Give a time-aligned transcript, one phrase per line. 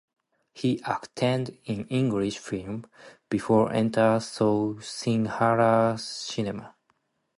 [0.53, 2.87] He acted in an English film
[3.29, 6.75] before enter to Sinhala cinema.